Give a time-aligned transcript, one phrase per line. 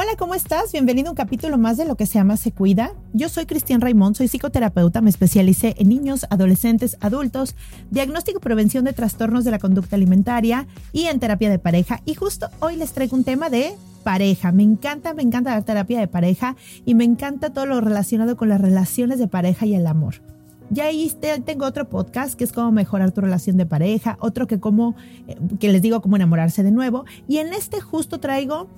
[0.00, 0.70] Hola, ¿cómo estás?
[0.70, 2.92] Bienvenido a un capítulo más de lo que se llama Se Cuida.
[3.14, 7.56] Yo soy Cristian Raimond, soy psicoterapeuta, me especialicé en niños, adolescentes, adultos,
[7.90, 12.00] diagnóstico y prevención de trastornos de la conducta alimentaria y en terapia de pareja.
[12.04, 14.52] Y justo hoy les traigo un tema de pareja.
[14.52, 16.54] Me encanta, me encanta la terapia de pareja
[16.84, 20.22] y me encanta todo lo relacionado con las relaciones de pareja y el amor.
[20.70, 21.12] Ya ahí
[21.44, 24.94] tengo otro podcast que es cómo mejorar tu relación de pareja, otro que como,
[25.26, 27.04] eh, que les digo cómo enamorarse de nuevo.
[27.26, 28.68] Y en este justo traigo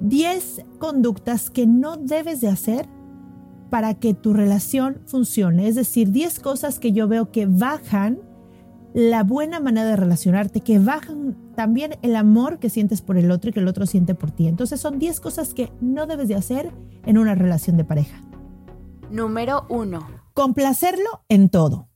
[0.00, 2.88] 10 conductas que no debes de hacer
[3.70, 5.68] para que tu relación funcione.
[5.68, 8.20] Es decir, 10 cosas que yo veo que bajan
[8.92, 13.50] la buena manera de relacionarte, que bajan también el amor que sientes por el otro
[13.50, 14.46] y que el otro siente por ti.
[14.46, 16.72] Entonces son 10 cosas que no debes de hacer
[17.04, 18.22] en una relación de pareja.
[19.10, 20.06] Número 1.
[20.34, 21.88] Complacerlo en todo.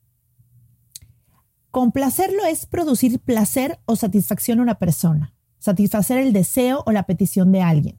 [1.71, 7.53] Complacerlo es producir placer o satisfacción a una persona satisfacer el deseo o la petición
[7.53, 7.97] de alguien,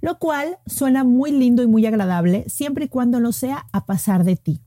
[0.00, 4.24] lo cual suena muy lindo y muy agradable siempre y cuando no sea a pasar
[4.24, 4.60] de ti.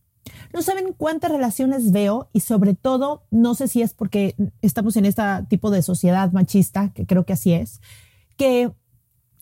[0.53, 5.05] No saben cuántas relaciones veo y sobre todo, no sé si es porque estamos en
[5.05, 7.81] este tipo de sociedad machista, que creo que así es,
[8.38, 8.71] que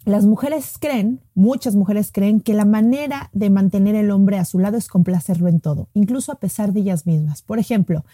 [0.05, 4.59] las mujeres creen, muchas mujeres creen que la manera de mantener el hombre a su
[4.59, 7.41] lado es complacerlo en todo, incluso a pesar de ellas mismas.
[7.41, 8.05] Por ejemplo,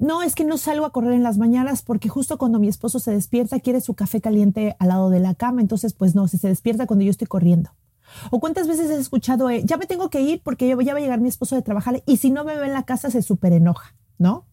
[0.00, 2.98] no, es que no salgo a correr en las mañanas porque justo cuando mi esposo
[2.98, 6.38] se despierta quiere su café caliente al lado de la cama, entonces pues no, si
[6.38, 7.70] se despierta cuando yo estoy corriendo.
[8.30, 11.02] O cuántas veces he escuchado, eh, ya me tengo que ir porque ya va a
[11.02, 13.52] llegar mi esposo de trabajar y si no me ve en la casa se súper
[13.52, 14.46] enoja, ¿no?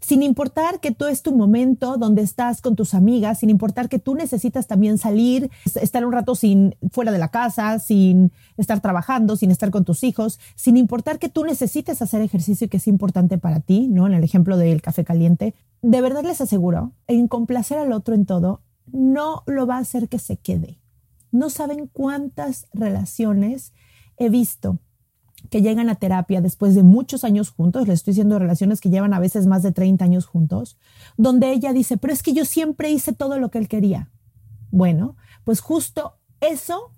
[0.00, 3.98] Sin importar que tú es tu momento donde estás con tus amigas, sin importar que
[3.98, 5.50] tú necesitas también salir,
[5.80, 10.04] estar un rato sin fuera de la casa, sin estar trabajando, sin estar con tus
[10.04, 14.06] hijos, sin importar que tú necesites hacer ejercicio que es importante para ti, ¿no?
[14.06, 18.26] En el ejemplo del café caliente, de verdad les aseguro, en complacer al otro en
[18.26, 20.80] todo no lo va a hacer que se quede.
[21.30, 23.72] No saben cuántas relaciones
[24.16, 24.78] he visto
[25.50, 29.14] que llegan a terapia después de muchos años juntos, le estoy diciendo relaciones que llevan
[29.14, 30.76] a veces más de 30 años juntos,
[31.16, 34.10] donde ella dice, pero es que yo siempre hice todo lo que él quería.
[34.70, 36.92] Bueno, pues justo eso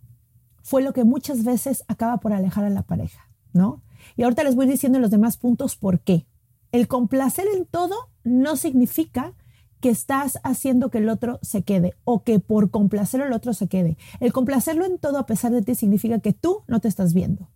[0.62, 3.82] fue lo que muchas veces acaba por alejar a la pareja, ¿no?
[4.16, 6.26] Y ahorita les voy diciendo los demás puntos por qué.
[6.72, 7.94] El complacer en todo
[8.24, 9.34] no significa
[9.80, 13.66] que estás haciendo que el otro se quede o que por complacer al otro se
[13.66, 13.96] quede.
[14.20, 17.48] El complacerlo en todo a pesar de ti significa que tú no te estás viendo.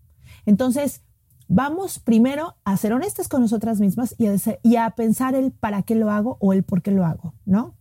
[0.46, 1.02] Entonces,
[1.48, 6.10] vamos primero a ser honestas con nosotras mismas y a, pensar el para qué lo
[6.10, 7.74] hago o el por qué lo hago, ¿no?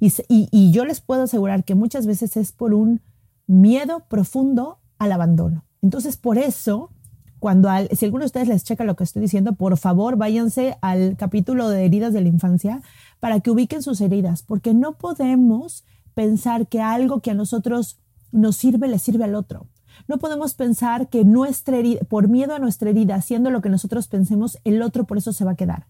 [0.00, 3.02] Y, yo les puedo asegurar que muchas veces es por un
[3.46, 5.64] miedo profundo al abandono.
[5.80, 6.90] Entonces, por eso,
[7.38, 11.16] cuando si alguno de ustedes les checa lo que estoy diciendo, por favor, váyanse al
[11.16, 12.82] capítulo de heridas de la infancia
[13.20, 18.00] para que ubiquen sus heridas, porque no podemos pensar que algo que a nosotros
[18.32, 19.68] nos sirve le sirve al otro.
[20.08, 24.08] No podemos pensar que nuestra herida, por miedo a nuestra herida, haciendo lo que nosotros
[24.08, 25.86] pensemos, el otro por eso se va a quedar.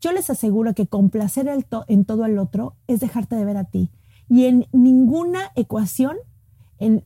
[0.00, 1.48] Yo les aseguro que complacer
[1.88, 3.90] en todo al otro es dejarte de ver a ti.
[4.28, 6.16] Y en ninguna ecuación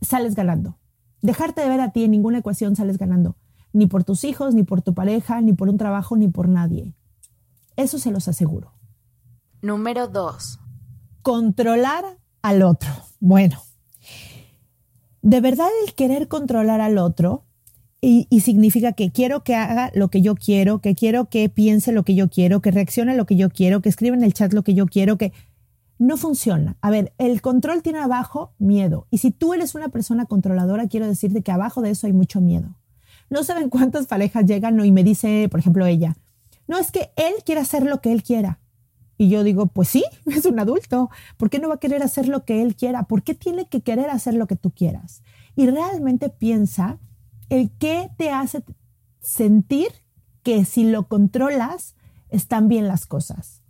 [0.01, 0.79] sales ganando.
[1.23, 3.37] Dejarte de ver a ti en ninguna ecuación sales ganando.
[3.73, 6.95] Ni por tus hijos, ni por tu pareja, ni por un trabajo, ni por nadie.
[7.77, 8.73] Eso se los aseguro.
[9.63, 10.59] Número dos.
[11.23, 12.91] Controlar al otro.
[13.21, 13.63] Bueno,
[15.23, 17.45] de verdad el querer controlar al otro
[18.03, 22.03] y, significa que quiero que haga lo que yo quiero, que quiero que piense lo
[22.03, 24.63] que yo quiero, que reaccione lo que yo quiero, que escriba en el chat lo
[24.63, 25.35] que yo quiero, que
[25.99, 26.79] no funciona.
[26.81, 29.07] A ver, el control tiene abajo miedo.
[29.11, 32.41] Y si tú eres una persona controladora, quiero decirte que abajo de eso hay mucho
[32.41, 32.75] miedo.
[33.29, 36.17] No saben cuántas parejas llegan y me dice, por ejemplo, ella,
[36.67, 38.60] no es que él quiere hacer lo que él quiera.
[39.21, 41.11] Y yo digo, pues sí, es un adulto.
[41.37, 43.03] ¿Por qué no va a querer hacer lo que él quiera?
[43.03, 45.23] ¿Por qué tiene que querer hacer lo que tú quieras?
[45.55, 46.99] Y realmente piensa
[47.51, 48.65] el qué te hace
[49.21, 49.89] sentir
[50.43, 51.97] que si lo controlas,
[52.31, 53.61] están bien las cosas.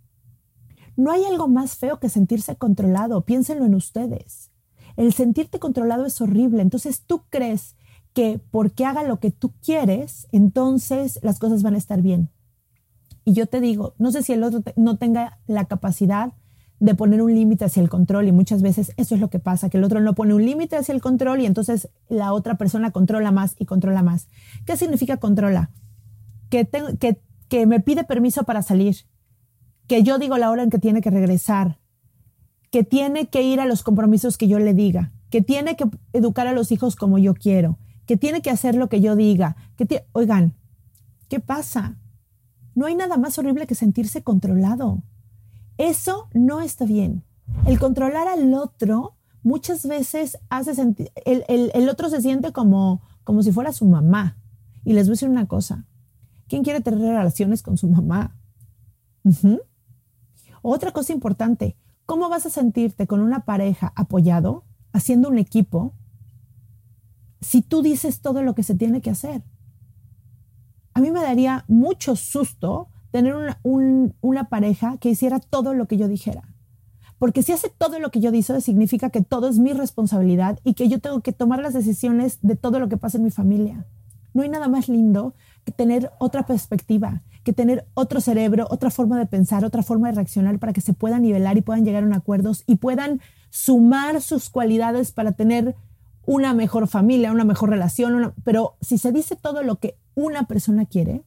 [0.95, 4.51] No hay algo más feo que sentirse controlado, piénsenlo en ustedes.
[4.95, 7.75] El sentirte controlado es horrible, entonces tú crees
[8.13, 12.29] que porque haga lo que tú quieres, entonces las cosas van a estar bien.
[13.23, 16.33] Y yo te digo, no sé si el otro no tenga la capacidad
[16.79, 19.69] de poner un límite hacia el control y muchas veces eso es lo que pasa,
[19.69, 22.89] que el otro no pone un límite hacia el control y entonces la otra persona
[22.89, 24.27] controla más y controla más.
[24.65, 25.69] ¿Qué significa controla?
[26.49, 26.67] Que,
[26.99, 28.95] que, que me pide permiso para salir,
[29.85, 31.77] que yo digo la hora en que tiene que regresar,
[32.71, 36.47] que tiene que ir a los compromisos que yo le diga, que tiene que educar
[36.47, 37.77] a los hijos como yo quiero,
[38.07, 39.55] que tiene que hacer lo que yo diga.
[39.77, 40.55] Que Oigan,
[41.29, 41.97] ¿qué pasa?
[42.75, 45.03] No hay nada más horrible que sentirse controlado.
[45.77, 47.23] Eso no está bien.
[47.65, 53.51] El controlar al otro muchas veces hace sentir, el, otro se siente como, como si
[53.51, 54.37] fuera su mamá.
[54.83, 55.85] Y les voy a decir una cosa.
[56.47, 58.37] ¿Quién quiere tener relaciones con su mamá?
[60.61, 65.93] Otra cosa importante, ¿cómo vas a sentirte con una pareja apoyado, haciendo un equipo,
[67.39, 69.43] si tú dices todo lo que se tiene que hacer?
[71.01, 76.43] Mí me daría mucho susto tener una, pareja que hiciera todo lo que yo dijera.
[77.17, 80.75] Porque si hace todo lo que yo dice, significa que todo es mi responsabilidad y
[80.75, 83.87] que yo tengo que tomar las decisiones de todo lo que pasa en mi familia.
[84.33, 85.33] No hay nada más lindo
[85.65, 90.15] que tener otra perspectiva, que tener otro cerebro, otra forma de pensar, otra forma de
[90.15, 94.51] reaccionar para que se puedan nivelar y puedan llegar a acuerdos y puedan sumar sus
[94.51, 95.75] cualidades para tener
[96.27, 98.33] una mejor familia, una mejor relación.
[98.43, 101.23] pero si se dice todo lo que una persona quiere,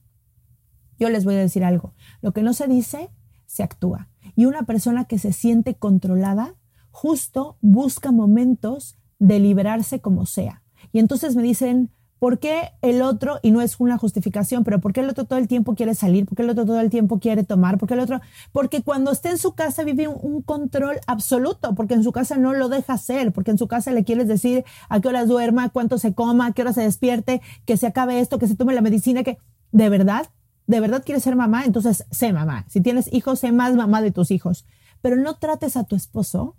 [0.99, 1.93] yo les voy a decir algo.
[2.21, 3.09] Lo que no se dice,
[3.45, 4.09] se actúa.
[4.35, 6.55] Y una persona que se siente controlada,
[6.91, 10.63] justo busca momentos de liberarse como sea.
[10.91, 11.91] Y entonces me dicen,
[12.25, 15.37] ¿por qué el otro, y no es una justificación, pero por qué el otro todo
[15.37, 16.25] el tiempo quiere salir?
[16.25, 17.77] ¿Por qué el otro todo el tiempo quiere tomar?
[17.77, 18.19] ¿Por qué el otro?
[18.51, 22.53] Porque cuando está en su casa vive un, control absoluto, porque en su casa no
[22.53, 25.99] lo deja hacer, porque en su casa le quieres decir a qué horas duerma, cuánto
[25.99, 28.81] se coma, a qué hora se despierte, que se acabe esto, que se tome la
[28.81, 29.37] medicina, que
[29.71, 30.25] de verdad
[30.65, 32.65] de verdad quieres ser mamá, entonces sé mamá.
[32.69, 34.65] Si tienes hijos, sé más mamá de tus hijos.
[35.03, 36.55] Pero no trates a tu esposo,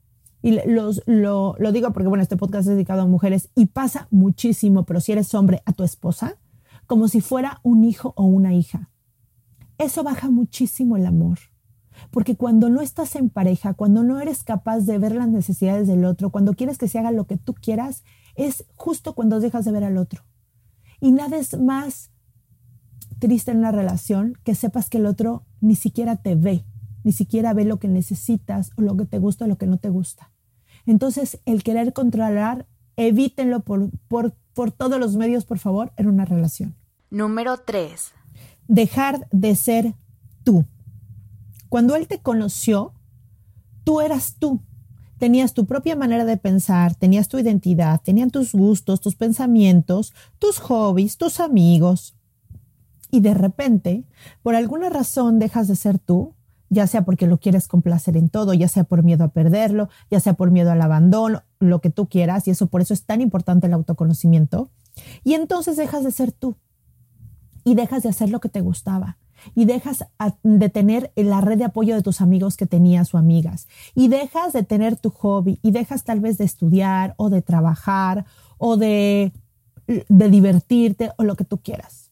[0.47, 4.07] y los, lo, lo digo porque, bueno, este podcast es dedicado a mujeres y pasa
[4.13, 6.39] muchísimo, pero si eres hombre, a tu esposa,
[6.87, 8.89] como si fuera un hijo o una hija.
[9.77, 11.41] Eso baja muchísimo el amor.
[12.13, 16.05] Porque cuando no estás en pareja, cuando no eres capaz de ver las necesidades del
[16.05, 18.05] otro, cuando quieres que se haga lo que tú quieras,
[18.37, 20.23] es justo cuando dejas de ver al otro.
[21.01, 22.13] Y nada es más
[23.19, 26.65] triste en una relación que sepas que el otro ni siquiera te ve,
[27.03, 29.79] ni siquiera ve lo que necesitas o lo que te gusta o lo que no
[29.79, 30.31] te gusta.
[30.87, 32.67] Entonces, el querer controlar,
[32.97, 36.75] evítenlo por, por, por todos los medios, por favor, en una relación.
[37.11, 38.13] Número 3.
[38.69, 39.95] Dejar de ser
[40.45, 40.65] tú.
[41.69, 42.95] Cuando él te conoció,
[43.85, 44.61] tú eras tú.
[45.19, 50.59] Tenías tu propia manera de pensar, tenías tu identidad, tenían tus gustos, tus pensamientos, tus
[50.59, 52.17] hobbies, tus amigos
[53.11, 54.05] y de repente,
[54.43, 56.35] por alguna razón dejas de ser tú,
[56.69, 60.21] ya sea porque lo quieres complacer en todo, ya sea por miedo a perderlo, ya
[60.21, 63.21] sea por miedo al abandono, lo que tú quieras, y eso por eso es tan
[63.21, 64.71] importante el autoconocimiento.
[65.25, 66.57] Y entonces dejas de ser tú
[67.65, 69.19] y dejas de hacer lo que te gustaba
[69.55, 70.05] y dejas
[70.43, 74.53] de tener la red de apoyo de tus amigos que tenías o amigas y dejas
[74.53, 78.25] de tener tu hobby y dejas tal vez de estudiar o de trabajar
[78.59, 79.33] o de,
[79.87, 82.06] de divertirte o lo que tú quieras.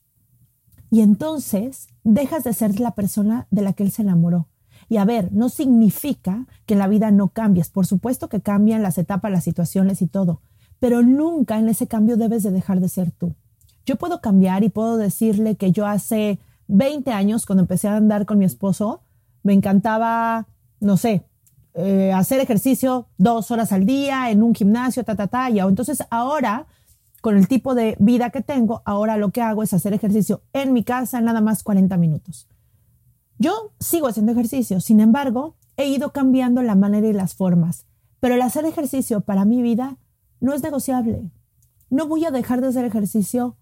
[0.91, 4.49] Y entonces dejas de ser la persona de la que él se enamoró.
[4.89, 7.71] Y a ver, no significa que la vida no cambies.
[7.71, 10.41] Por supuesto que cambian las etapas, las situaciones y todo.
[10.79, 13.35] Pero nunca en ese cambio debes de dejar de ser tú.
[13.87, 16.39] Yo puedo cambiar y puedo decirle que yo hace
[16.69, 19.03] 20 años, cuando empecé a andar con mi esposo,
[19.43, 20.47] me encantaba,
[20.81, 21.25] no sé,
[21.75, 25.51] eh, hacer ejercicio dos horas al día en un gimnasio, ta, ta, ta.
[25.51, 26.67] Y entonces ahora
[27.25, 30.75] con el tipo de vida que tengo, ahora lo que hago es hacer ejercicio en
[30.75, 32.47] mi casa nada más 40 minutos.
[33.39, 37.87] Yo sigo haciendo ejercicio, sin embargo, he ido cambiando la manera y las formas,
[38.21, 39.97] pero el hacer ejercicio para mi vida
[40.41, 41.31] no es negociable.
[41.89, 43.57] No voy a dejar de hacer ejercicio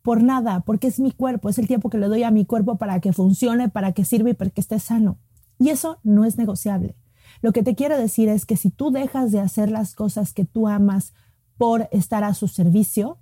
[0.00, 2.78] por nada, porque es mi cuerpo, es el tiempo que le doy a mi cuerpo
[2.78, 5.18] para que funcione, para que sirva y para que esté sano.
[5.58, 6.96] Y eso no es negociable.
[7.42, 10.46] Lo que te quiero decir es que si tú dejas de hacer las cosas que
[10.46, 11.12] tú amas
[11.56, 13.18] por estar a su servicio,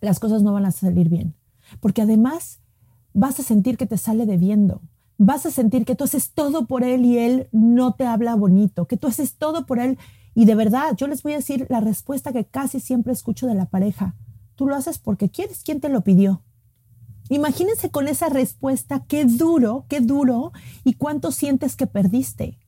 [0.00, 1.34] las cosas no van a salir bien.
[1.80, 2.60] Porque además
[3.14, 4.82] vas a sentir que te sale debiendo.
[5.18, 8.86] Vas a sentir que tú haces todo por él y él no te habla bonito,
[8.86, 9.98] que tú haces todo por él.
[10.34, 13.54] Y de verdad, yo les voy a decir la respuesta que casi siempre escucho de
[13.54, 14.16] la pareja.
[14.56, 16.42] Tú lo haces porque quieres, ¿quién te lo pidió?
[17.28, 20.52] Imagínense con esa respuesta, qué duro, qué duro
[20.84, 22.58] y cuánto sientes que perdiste.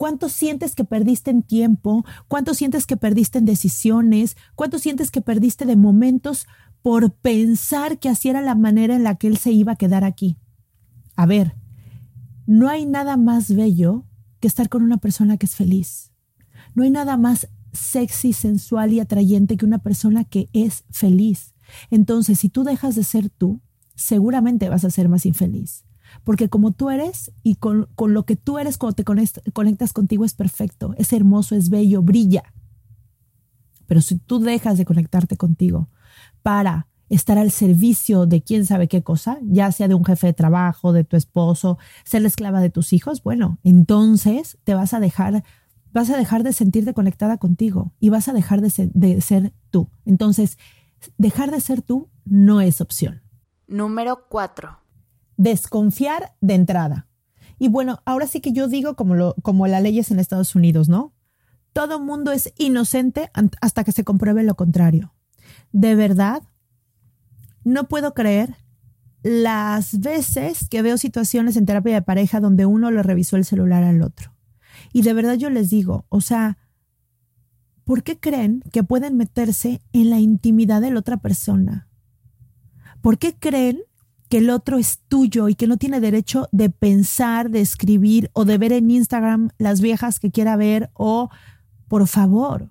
[0.00, 2.06] ¿Cuánto sientes que perdiste en tiempo?
[2.26, 4.34] ¿Cuánto sientes que perdiste en decisiones?
[4.54, 6.46] ¿Cuánto sientes que perdiste de momentos
[6.80, 10.04] por pensar que así era la manera en la que él se iba a quedar
[10.04, 10.38] aquí?
[11.16, 11.54] A ver,
[12.46, 14.06] no hay nada más bello
[14.40, 16.12] que estar con una persona que es feliz.
[16.74, 21.52] No hay nada más sexy, sensual y atrayente que una persona que es feliz.
[21.90, 23.60] Entonces, si tú dejas de ser tú,
[23.96, 25.84] seguramente vas a ser más infeliz.
[26.24, 29.04] Porque como tú eres y con, lo que tú eres cuando te
[29.52, 32.52] conectas contigo es perfecto, es hermoso, es bello, brilla.
[33.86, 35.88] Pero si tú dejas de conectarte contigo
[36.42, 40.32] para estar al servicio de quién sabe qué cosa, ya sea de un jefe de
[40.32, 45.00] trabajo, de tu esposo, ser la esclava de tus hijos, bueno, entonces te vas a
[45.00, 45.42] dejar,
[45.92, 49.90] vas a dejar de sentirte conectada contigo y vas a dejar de de ser tú.
[50.04, 50.56] Entonces,
[51.18, 53.22] dejar de ser tú no es opción.
[53.66, 54.80] Número 4
[55.40, 57.08] desconfiar de entrada.
[57.58, 60.54] Y bueno, ahora sí que yo digo como, lo, como la ley es en Estados
[60.54, 61.14] Unidos, ¿no?
[61.72, 63.30] Todo mundo es inocente
[63.62, 65.14] hasta que se compruebe lo contrario.
[65.72, 66.42] De verdad,
[67.64, 68.56] no puedo creer
[69.22, 73.82] las veces que veo situaciones en terapia de pareja donde uno le revisó el celular
[73.82, 74.34] al otro.
[74.92, 76.58] Y de verdad yo les digo, o sea,
[77.84, 81.88] ¿por qué creen que pueden meterse en la intimidad de la otra persona?
[83.00, 83.80] ¿Por qué creen
[84.30, 88.44] que el otro es tuyo y que no tiene derecho de pensar, de escribir o
[88.44, 91.30] de ver en Instagram las viejas que quiera ver o,
[91.88, 92.70] por favor,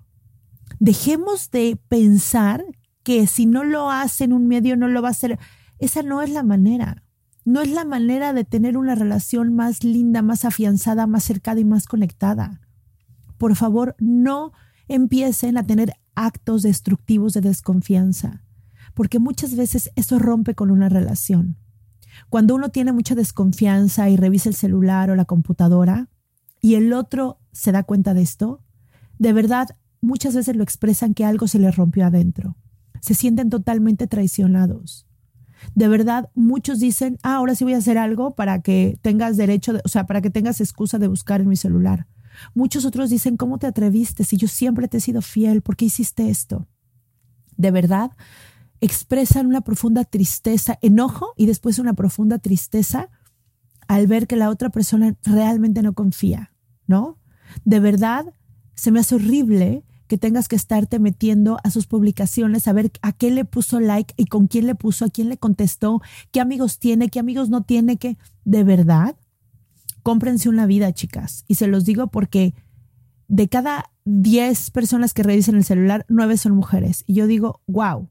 [0.78, 2.64] dejemos de pensar
[3.02, 5.38] que si no lo hace en un medio no lo va a hacer.
[5.78, 7.04] Esa no es la manera.
[7.44, 11.64] No es la manera de tener una relación más linda, más afianzada, más cercana y
[11.66, 12.62] más conectada.
[13.36, 14.52] Por favor, no
[14.88, 18.44] empiecen a tener actos destructivos de desconfianza
[19.00, 21.56] porque muchas veces eso rompe con una relación.
[22.28, 26.10] Cuando uno tiene mucha desconfianza y revisa el celular o la computadora
[26.60, 28.62] y el otro se da cuenta de esto,
[29.18, 29.70] de verdad
[30.02, 32.58] muchas veces lo expresan que algo se les rompió adentro.
[33.00, 35.06] Se sienten totalmente traicionados.
[35.74, 39.78] De verdad, muchos dicen, ah, ahora sí voy a hacer algo para que tengas derecho,
[39.82, 42.06] o sea, para que tengas excusa de buscar en mi celular.
[42.52, 45.62] Muchos otros dicen, ¿cómo te atreviste si yo siempre te he sido fiel?
[45.62, 46.68] ¿Por qué hiciste esto?
[47.56, 48.10] De verdad,
[48.80, 53.08] expresan una profunda tristeza, enojo y después una profunda tristeza
[53.88, 56.52] al ver que la otra persona realmente no confía,
[56.86, 57.18] ¿no?
[57.64, 58.34] De verdad,
[58.74, 63.12] se me hace horrible que tengas que estarte metiendo a sus publicaciones, a ver a
[63.12, 66.78] qué le puso like y con quién le puso, a quién le contestó, qué amigos
[66.78, 69.16] tiene, qué amigos no tiene, que de verdad,
[70.02, 71.44] cómprense una vida, chicas.
[71.46, 72.54] Y se los digo porque
[73.28, 77.04] de cada 10 personas que revisen el celular, 9 son mujeres.
[77.06, 78.08] Y yo digo, wow,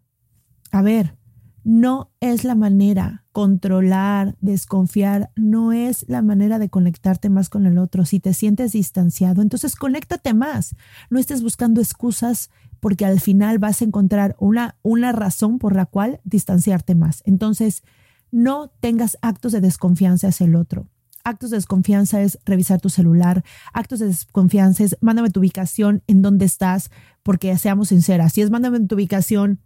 [0.71, 1.15] a ver,
[1.63, 7.77] no es la manera controlar, desconfiar, no es la manera de conectarte más con el
[7.77, 8.05] otro.
[8.05, 10.75] Si te sientes distanciado, entonces conéctate más.
[11.09, 12.49] No estés buscando excusas
[12.79, 17.21] porque al final vas a encontrar una, una razón por la cual distanciarte más.
[17.25, 17.83] Entonces,
[18.31, 20.87] no tengas actos de desconfianza hacia el otro.
[21.23, 23.43] Actos de desconfianza es revisar tu celular.
[23.73, 26.89] Actos de desconfianza es mándame tu ubicación, en dónde estás,
[27.23, 28.33] porque seamos sinceras.
[28.33, 29.59] Si es mándame tu ubicación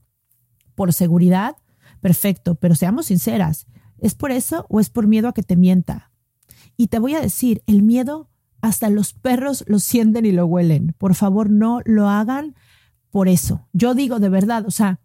[0.76, 1.56] por seguridad,
[2.02, 3.68] perfecto, pero seamos sinceras,
[4.00, 6.12] ¿es por eso o es por miedo a que te mienta?
[6.78, 8.30] Y te voy a decir, el miedo
[8.62, 10.96] hasta los perros lo sienten y lo huelen.
[10.98, 12.56] Por favor, no lo hagan
[13.12, 13.68] por eso.
[13.74, 15.00] Yo digo de verdad, o sea,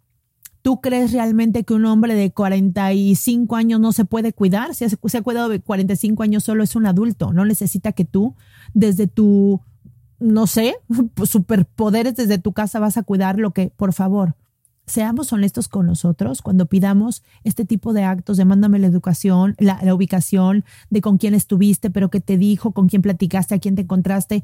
[0.61, 4.73] ¿tú crees realmente que un hombre de 45 años no se puede cuidar?
[4.75, 8.35] Si se ha cuidado de 45 años solo es un adulto, no necesita que tú
[8.73, 9.61] desde tu,
[10.19, 10.75] no sé,
[11.23, 14.35] superpoderes desde tu casa vas a cuidar lo que, por favor,
[14.89, 19.93] seamos honestos con nosotros cuando pidamos este tipo de actos de mándame la educación, la,
[19.93, 23.83] ubicación, de con quién estuviste, pero qué te dijo, con quién platicaste, a quién te
[23.83, 24.43] encontraste.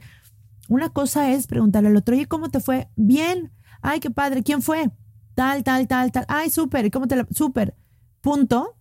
[0.70, 2.90] Una cosa es preguntarle al otro, oye, ¿cómo te fue?
[2.96, 3.52] Bien.
[3.82, 4.44] Ay, qué padre.
[4.44, 4.90] ¿Quién fue?
[5.36, 6.26] Tal, tal, tal, tal.
[6.28, 6.90] Ay, súper.
[6.92, 7.28] ¿Cómo te la...
[7.32, 7.76] Súper.
[8.22, 8.76] Punto.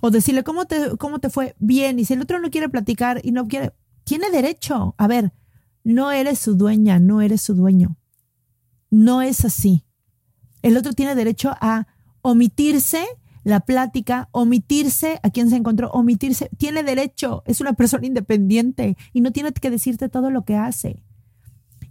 [0.00, 1.56] O decirle, ¿cómo te, ¿cómo te fue?
[1.58, 1.98] Bien.
[1.98, 3.72] Y si el otro no quiere platicar y no quiere,
[4.04, 4.94] tiene derecho.
[4.96, 5.32] A ver,
[5.82, 7.96] no eres su dueña, no eres su dueño.
[8.90, 9.84] No es así.
[10.62, 11.86] El otro tiene derecho a
[12.22, 13.04] omitirse
[13.44, 16.50] la plática, omitirse a quien se encontró, omitirse.
[16.58, 21.02] Tiene derecho, es una persona independiente y no tiene que decirte todo lo que hace.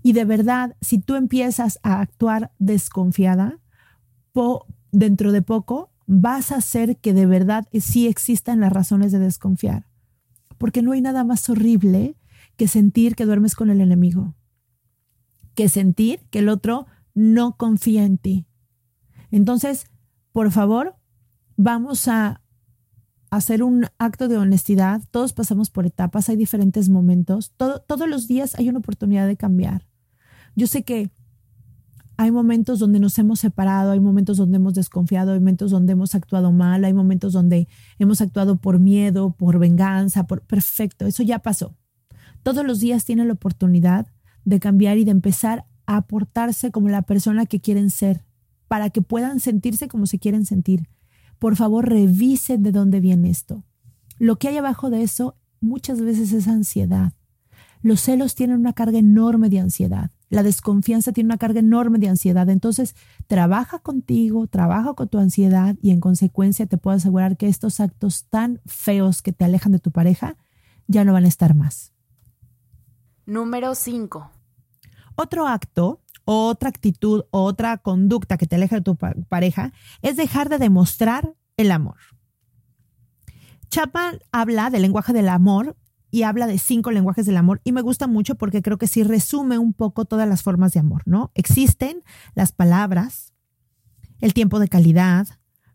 [0.04, 3.60] Y de verdad, si tú empiezas a actuar desconfiada,
[4.92, 9.88] dentro de poco vas a hacer que de verdad sí existan las razones de desconfiar.
[10.58, 12.16] Porque no hay nada más horrible
[12.56, 14.36] que sentir que duermes con el enemigo,
[15.54, 18.47] que sentir que el otro no confía en ti,
[19.32, 19.88] entonces,
[20.32, 20.96] por favor,
[21.56, 22.42] vamos a
[23.30, 25.02] hacer un acto de honestidad.
[25.12, 27.54] Todos pasamos por etapas, hay diferentes momentos.
[27.58, 29.88] todos los días hay una oportunidad de cambiar.
[30.56, 31.12] Yo sé que
[32.18, 36.16] hay momentos donde nos hemos separado, hay momentos donde hemos desconfiado, hay momentos donde hemos
[36.16, 37.68] actuado mal, hay momentos donde
[38.00, 41.76] hemos actuado por miedo, por venganza, por perfecto, eso ya pasó.
[42.42, 44.08] Todos los días tienen la oportunidad
[44.46, 48.26] de cambiar y de empezar a portarse como la persona que quieren ser,
[48.68, 50.88] para que puedan sentirse como se quieren sentir.
[51.40, 53.64] Por favor, revisen de dónde viene esto.
[54.18, 57.14] Lo que hay abajo de eso muchas veces es ansiedad.
[57.82, 60.12] Los celos tienen una carga enorme de ansiedad.
[60.30, 62.50] La desconfianza tiene una carga enorme de ansiedad.
[62.50, 62.96] Entonces,
[63.28, 68.26] trabaja contigo, trabaja con tu ansiedad y en consecuencia te puedo asegurar que estos actos
[68.30, 70.36] tan feos que te alejan de tu pareja
[70.88, 71.94] ya no van a estar más.
[73.26, 74.32] Número 5.
[75.16, 80.58] Otro acto, otra actitud, otra conducta que te aleja de tu pareja es dejar de
[80.58, 81.96] demostrar el amor.
[83.70, 85.78] Chapman habla del lenguaje del amor
[86.12, 89.04] y habla de cinco lenguajes del amor y me gusta mucho porque creo que sí
[89.04, 91.32] resume un poco todas las formas de amor, ¿no?
[91.34, 92.04] Existen
[92.36, 93.34] las palabras,
[94.20, 95.28] el tiempo de calidad,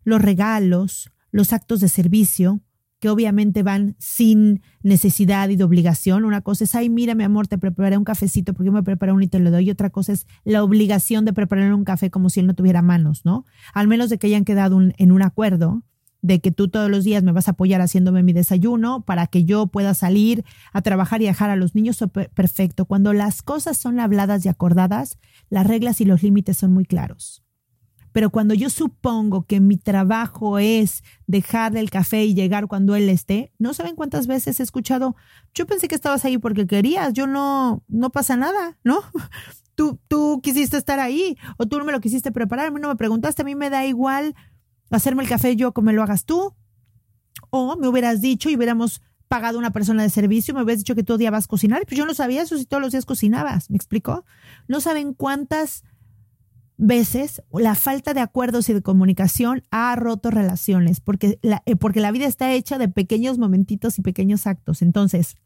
[0.04, 2.60] los regalos, los actos de servicio,
[3.02, 6.24] que obviamente van sin necesidad y de obligación.
[6.24, 9.10] Una cosa es, ay, mira, mi amor, te preparé un cafecito porque yo me preparé
[9.10, 9.66] uno y te lo doy.
[9.66, 12.80] Y otra cosa es la obligación de preparar un café como si él no tuviera
[12.80, 13.44] manos, ¿no?
[13.74, 15.82] Al menos de que hayan quedado en un acuerdo
[16.20, 19.44] de que tú todos los días me vas a apoyar haciéndome mi desayuno para que
[19.44, 21.98] yo pueda salir a trabajar y dejar a los niños,
[22.34, 22.84] perfecto.
[22.84, 25.18] Cuando las cosas son habladas y acordadas,
[25.50, 27.41] las reglas y los límites son muy claros.
[28.12, 33.08] Pero cuando yo supongo que mi trabajo es dejar el café y llegar cuando él
[33.08, 35.16] esté, no saben cuántas veces he escuchado,
[35.54, 39.00] yo pensé que estabas ahí porque querías, yo no, no pasa nada, ¿no?
[39.74, 42.88] Tú, tú quisiste estar ahí o tú no me lo quisiste preparar, a mí no
[42.88, 44.34] me preguntaste, a mí me da igual
[44.90, 46.54] hacerme el café yo como me lo hagas tú.
[47.48, 51.02] O me hubieras dicho y hubiéramos pagado una persona de servicio, me hubieras dicho que
[51.02, 54.26] tú odiabas cocinar, pues yo no sabía eso si todos los días cocinabas, ¿me explico?
[54.68, 55.84] No saben cuántas
[56.82, 62.00] veces la falta de acuerdos y de comunicación ha roto relaciones, porque la, eh, porque
[62.00, 64.82] la vida está hecha de pequeños momentitos y pequeños actos.
[64.82, 65.36] Entonces,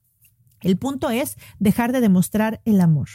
[0.63, 3.09] el punto es dejar de demostrar el amor.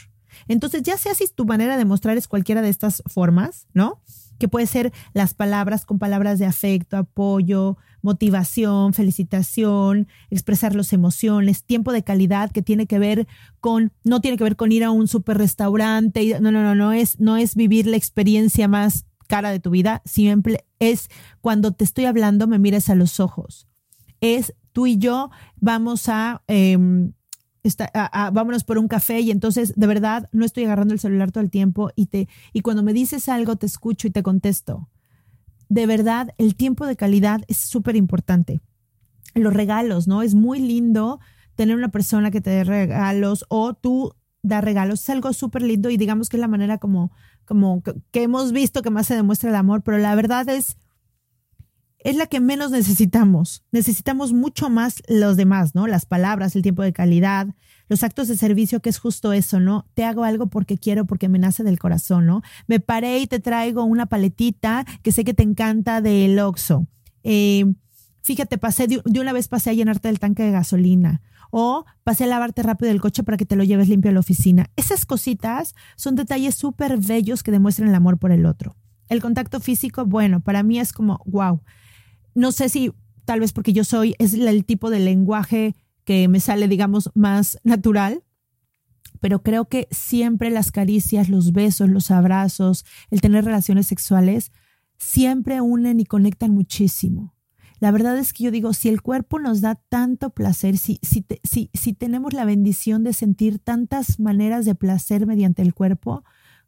[0.46, 4.00] Entonces, ya sea si tu manera de mostrar es cualquiera de estas formas, ¿no?
[4.38, 11.64] Que puede ser las palabras con palabras de afecto, apoyo, motivación, felicitación, expresar las emociones,
[11.64, 13.26] tiempo de calidad que tiene que ver
[13.60, 16.92] con, no tiene que ver con ir a un super restaurante, no, no, no, no
[16.92, 21.08] es, no es vivir la experiencia más cara de tu vida, siempre es
[21.40, 23.68] cuando te estoy hablando, me mires a los ojos.
[24.20, 26.42] Es tú y yo vamos a
[27.62, 27.72] em,
[28.32, 31.50] vámonos por un café y entonces de verdad no estoy agarrando el celular todo el
[31.50, 34.88] tiempo y, te, y cuando me dices algo te escucho y te contesto.
[35.68, 38.60] De verdad, el tiempo de calidad es súper importante.
[39.34, 40.22] Los regalos, ¿no?
[40.22, 41.18] Es muy lindo
[41.54, 45.00] tener una persona que te dé regalos o tú dar regalos.
[45.00, 47.12] Es algo súper lindo y digamos que es la manera como,
[47.44, 50.76] como que hemos visto que más se demuestra el amor, pero la verdad es
[52.04, 53.64] es la que menos necesitamos.
[53.72, 55.86] Necesitamos mucho más los demás, ¿no?
[55.86, 57.48] Las palabras, el tiempo de calidad,
[57.88, 59.86] los actos de servicio, que es justo eso, ¿no?
[59.94, 62.42] Te hago algo porque quiero, porque me nace del corazón, ¿no?
[62.66, 66.86] Me paré y te traigo una paletita que sé que te encanta del Oxxo.
[67.22, 67.66] Eh,
[68.22, 72.28] fíjate, pasé de, una vez pasé a llenarte el tanque de gasolina o pasé a
[72.28, 74.70] lavarte rápido el coche para que te lo lleves limpio a la oficina.
[74.76, 78.74] Esas cositas son detalles súper bellos que demuestran el amor por el otro.
[79.08, 81.60] El contacto físico, bueno, para mí es como, wow,
[82.34, 82.92] no sé si
[83.24, 87.58] tal vez porque yo soy, es el tipo de lenguaje que me sale, digamos, más
[87.64, 88.24] natural,
[89.20, 94.50] pero creo que siempre las caricias, los besos, los abrazos, el tener relaciones sexuales,
[94.98, 97.34] siempre unen y conectan muchísimo.
[97.78, 101.24] La verdad es que yo digo, si el cuerpo nos da tanto placer, si, si,
[101.42, 106.24] si, si tenemos la bendición de sentir tantas maneras de placer mediante el cuerpo,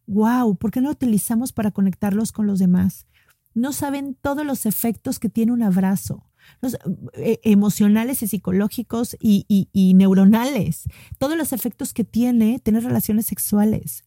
[0.06, 3.06] wow, ¿por qué no utilizamos para conectarlos con los demás?
[3.54, 6.28] No saben todos los efectos que tiene un abrazo,
[6.60, 6.76] los,
[7.14, 10.84] eh, emocionales y psicológicos y, neuronales,
[11.18, 14.04] todos los efectos que tiene tener relaciones sexuales.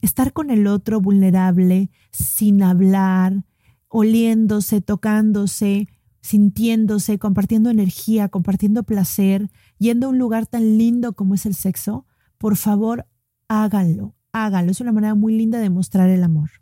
[0.00, 3.44] Estar con el otro vulnerable, sin hablar,
[3.88, 5.86] oliéndose, tocándose,
[6.22, 12.06] sintiéndose, compartiendo energía, compartiendo placer, yendo a un lugar tan lindo como es el sexo,
[12.38, 13.06] por favor,
[13.46, 14.72] háganlo, háganlo.
[14.72, 16.61] Es una manera muy linda de mostrar el amor.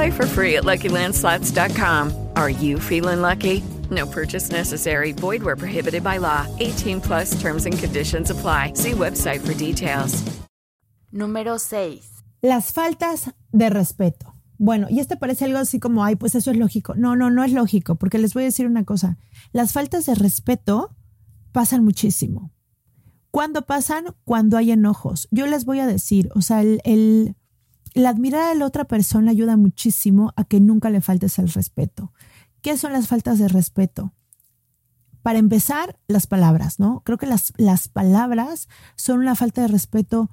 [0.00, 2.12] Play for free at LuckyLandSlots.com.
[2.34, 3.62] Are you feeling lucky?
[3.90, 5.12] No purchase necessary.
[5.12, 6.46] Void where prohibited by law.
[6.58, 8.72] 18 plus terms and conditions apply.
[8.76, 10.22] See website for details.
[11.12, 12.22] Número 6.
[12.40, 14.32] Las faltas de respeto.
[14.56, 16.94] Bueno, y este parece algo así como, ay, pues eso es lógico.
[16.94, 19.18] No, no, no es lógico, porque les voy a decir una cosa.
[19.52, 20.96] Las faltas de respeto
[21.52, 22.52] pasan muchísimo.
[23.30, 24.06] ¿Cuándo pasan?
[24.24, 25.28] Cuando hay enojos.
[25.30, 27.36] Yo les voy a decir, o sea, el, el
[27.94, 32.12] el admirar a la otra persona ayuda muchísimo a que nunca le faltes el respeto.
[32.62, 34.12] ¿Qué son las faltas de respeto?
[35.22, 37.02] Para empezar, las palabras, ¿no?
[37.04, 40.30] Creo que las, las palabras son una falta de respeto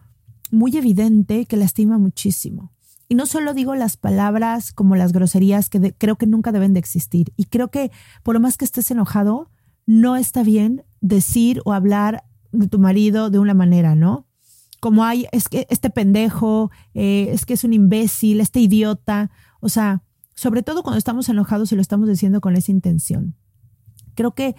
[0.52, 2.72] muy evidente que lastima muchísimo.
[3.10, 6.80] Y no solo digo las palabras como las groserías que creo que nunca deben de
[6.80, 7.34] existir.
[7.38, 7.92] Y creo que
[8.24, 9.50] por lo más que estés enojado,
[9.86, 14.27] no está bien decir o hablar de tu marido de una manera, ¿no?
[14.80, 19.70] Como hay, es que este pendejo, eh, es que es un imbécil, este idiota, o
[19.70, 20.04] sea,
[20.36, 23.36] sobre todo cuando estamos enojados y lo estamos diciendo con esa intención.
[24.14, 24.56] Creo que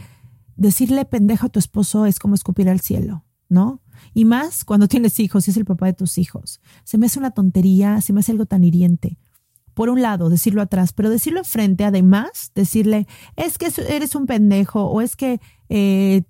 [0.57, 3.81] decirle pendejo a tu esposo es como escupir al cielo, ¿no?
[4.13, 6.61] Y más cuando tienes hijos y es el papá de tus hijos.
[6.85, 9.19] Se me hace una tontería, se me hace algo tan hiriente.
[9.75, 14.85] Por un lado, decirlo atrás, pero decirlo enfrente, además, decirle, es que eres un pendejo
[14.87, 16.25] o es que eh,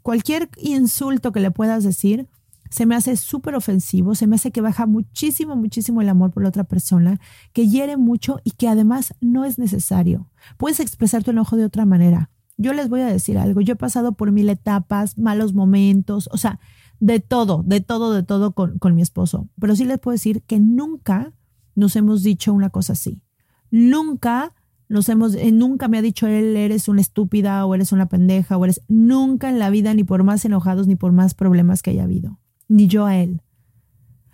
[0.00, 2.28] cualquier insulto que le puedas decir,
[2.74, 6.42] se me hace súper ofensivo, se me hace que baja muchísimo, muchísimo el amor por
[6.42, 7.20] la otra persona,
[7.52, 10.28] que hiere mucho y que además no es necesario.
[10.56, 12.30] Puedes expresar tu enojo de otra manera.
[12.56, 16.36] Yo les voy a decir algo, yo he pasado por mil etapas, malos momentos, o
[16.36, 16.58] sea,
[16.98, 19.48] de todo, de todo, de todo con, con mi esposo.
[19.60, 21.32] Pero sí les puedo decir que nunca
[21.76, 23.22] nos hemos dicho una cosa así.
[23.70, 24.52] Nunca
[24.88, 28.56] nos hemos, eh, nunca me ha dicho él, eres una estúpida o eres una pendeja
[28.56, 31.90] o eres, nunca en la vida, ni por más enojados, ni por más problemas que
[31.90, 33.42] haya habido ni yo a él.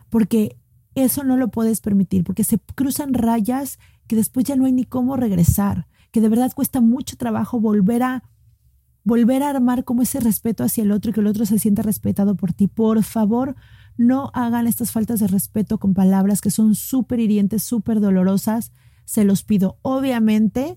[0.08, 0.56] Porque
[0.94, 4.84] eso no lo puedes permitir, porque se cruzan rayas que después ya no hay ni
[4.84, 8.24] cómo regresar, que de verdad cuesta mucho trabajo volver a
[9.02, 11.82] volver a armar como ese respeto hacia el otro y que el otro se sienta
[11.82, 12.66] respetado por ti.
[12.68, 13.56] Por favor,
[13.96, 18.72] no hagan estas faltas de respeto con palabras que son súper hirientes, súper dolorosas.
[19.04, 19.78] Se los pido.
[19.82, 20.76] Obviamente,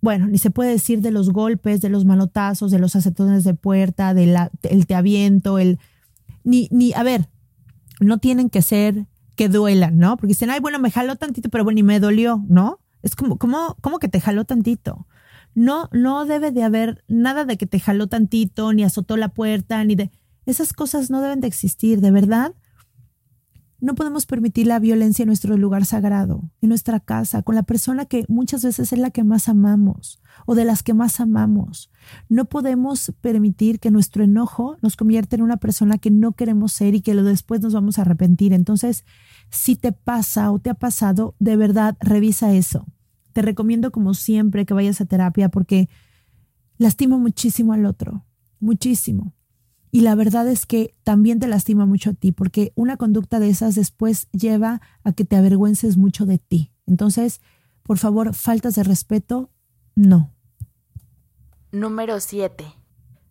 [0.00, 3.54] bueno, ni se puede decir de los golpes, de los manotazos, de los acetones de
[3.54, 4.36] puerta, del
[4.86, 5.78] te aviento, el
[6.48, 7.28] ni, ni, a ver,
[8.00, 9.06] no tienen que ser
[9.36, 10.16] que duelan, ¿no?
[10.16, 12.80] Porque dicen, ay, bueno, me jaló tantito, pero bueno, ni me dolió, ¿no?
[13.02, 15.06] Es como, como, como que te jaló tantito.
[15.54, 19.84] No, no debe de haber nada de que te jaló tantito, ni azotó la puerta,
[19.84, 20.10] ni de...
[20.46, 22.54] Esas cosas no deben de existir, de verdad.
[23.78, 28.06] No podemos permitir la violencia en nuestro lugar sagrado, en nuestra casa, con la persona
[28.06, 30.18] que muchas veces es la que más amamos
[30.50, 31.90] o de las que más amamos.
[32.30, 36.94] No podemos permitir que nuestro enojo nos convierta en una persona que no queremos ser
[36.94, 38.54] y que después nos vamos a arrepentir.
[38.54, 39.04] Entonces,
[39.50, 42.86] si te pasa o te ha pasado, de verdad, revisa eso.
[43.34, 45.90] Te recomiendo como siempre que vayas a terapia porque
[46.78, 48.24] lastima muchísimo al otro,
[48.58, 49.34] muchísimo.
[49.90, 53.50] Y la verdad es que también te lastima mucho a ti, porque una conducta de
[53.50, 56.72] esas después lleva a que te avergüences mucho de ti.
[56.86, 57.42] Entonces,
[57.82, 59.50] por favor, faltas de respeto,
[59.94, 60.37] no.
[61.72, 62.64] Número 7.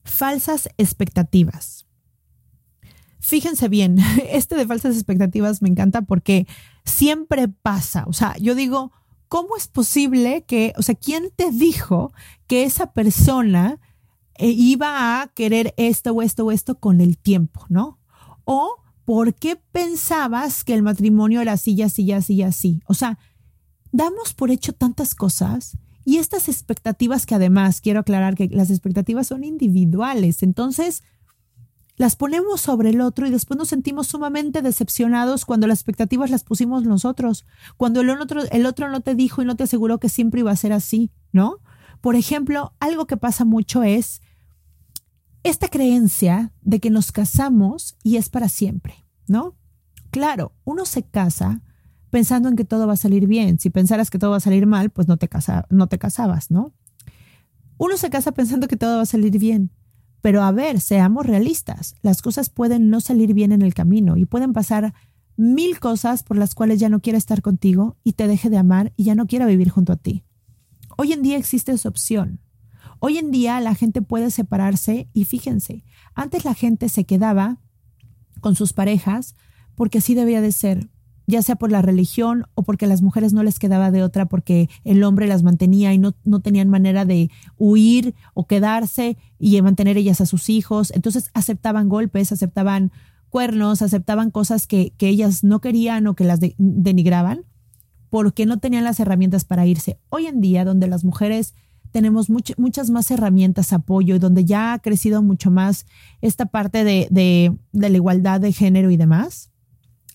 [0.04, 1.86] Falsas expectativas.
[3.20, 3.98] Fíjense bien,
[4.30, 6.48] este de falsas expectativas me encanta porque
[6.86, 8.06] siempre pasa.
[8.08, 8.92] O sea, yo digo,
[9.28, 12.14] ¿cómo es posible que, o sea, quién te dijo
[12.48, 13.80] que esa persona
[14.36, 18.00] e iba a querer esto o esto o esto con el tiempo, ¿no?
[18.46, 22.82] O ¿por qué pensabas que el matrimonio era así, así, así, así?
[22.88, 23.18] O sea,
[23.94, 29.28] damos por hecho tantas cosas y estas expectativas que además quiero aclarar que las expectativas
[29.28, 31.04] son individuales, entonces
[31.98, 36.46] las ponemos sobre el otro y después nos sentimos sumamente decepcionados cuando las expectativas las
[36.46, 40.08] pusimos nosotros, cuando el otro, el otro no te dijo y no te aseguró que
[40.08, 41.60] siempre iba a ser así, ¿no?
[42.00, 44.22] Por ejemplo, algo que pasa mucho es
[45.44, 49.58] esta creencia de que nos casamos y es para siempre, ¿no?
[50.10, 51.64] Claro, uno se casa
[52.18, 53.60] pensando en que todo va a salir bien.
[53.60, 55.30] Si pensaras que todo va a salir mal, pues no te,
[55.70, 56.74] no te casabas, ¿no?
[57.78, 59.70] Uno se casa pensando que todo va a salir bien.
[60.22, 61.94] Pero a ver, seamos realistas.
[62.02, 64.96] Las cosas pueden no salir bien en el camino y pueden pasar
[65.36, 68.94] mil cosas por las cuales ya no quiera estar contigo y te deje de amar
[68.98, 70.24] y ya no quiera vivir junto a ti.
[70.98, 72.40] Hoy en día existe esa opción.
[72.98, 75.84] Hoy en día la gente puede separarse y fíjense,
[76.16, 77.60] antes la gente se quedaba
[78.42, 79.36] con sus parejas
[79.76, 80.90] porque así debía de ser,
[81.28, 84.70] ya sea por la religión o porque las mujeres no les quedaba de otra porque
[84.86, 89.98] el hombre las mantenía y no, no tenían manera de huir o quedarse y mantener
[89.98, 90.92] ellas a sus hijos.
[90.92, 92.94] Entonces aceptaban golpes, aceptaban
[93.30, 97.44] cuernos, aceptaban cosas que, que ellas no querían o que las denigraban
[98.10, 100.00] porque no tenían las herramientas para irse.
[100.08, 101.54] Hoy en día, donde las mujeres
[101.92, 105.86] tenemos muchas más herramientas, apoyo y donde ya ha crecido mucho más
[106.22, 109.52] esta parte de, de, de la igualdad de género y demás,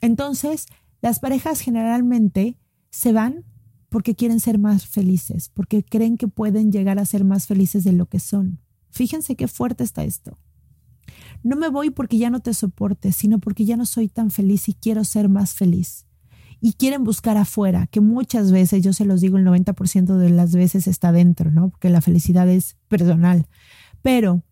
[0.00, 0.66] entonces
[1.02, 2.56] las parejas generalmente
[2.90, 3.44] se van
[3.88, 7.92] porque quieren ser más felices, porque creen que pueden llegar a ser más felices de
[7.92, 8.60] lo que son.
[8.90, 10.38] Fíjense qué fuerte está esto.
[11.42, 14.68] No me voy porque ya no te soporte, sino porque ya no soy tan feliz
[14.68, 16.06] y quiero ser más feliz.
[16.60, 20.54] Y quieren buscar afuera, que muchas veces, yo se los digo, el 90% de las
[20.54, 21.70] veces está dentro, ¿no?
[21.70, 23.48] Porque la felicidad es personal.
[24.00, 24.44] Pero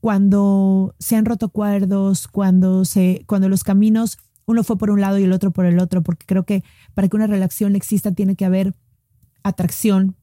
[0.00, 5.18] cuando se han roto acuerdos, cuando, se, cuando los caminos, uno fue por un lado
[5.18, 6.62] y el otro por el otro, porque creo que
[6.94, 8.74] para que una relación exista tiene que haber
[9.42, 10.16] atracción,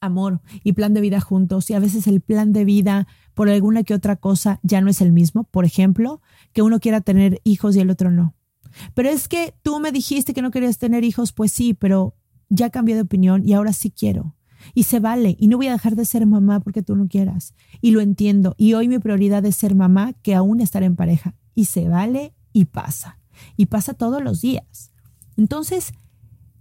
[0.00, 1.70] amor y plan de vida juntos.
[1.70, 5.00] Y a veces el plan de vida por alguna que otra cosa ya no es
[5.00, 5.44] el mismo.
[5.44, 6.20] Por ejemplo,
[6.52, 8.34] que uno quiera tener hijos y el otro no.
[8.94, 12.14] Pero es que tú me dijiste que no querías tener hijos, pues sí, pero
[12.48, 14.34] ya cambié de opinión y ahora sí quiero.
[14.74, 15.36] Y se vale.
[15.38, 17.54] Y no voy a dejar de ser mamá porque tú no quieras.
[17.80, 18.54] Y lo entiendo.
[18.58, 21.36] Y hoy mi prioridad es ser mamá que aún estar en pareja.
[21.54, 23.18] Y se vale y pasa.
[23.58, 24.90] Y pasa todos los días.
[25.36, 25.92] Entonces,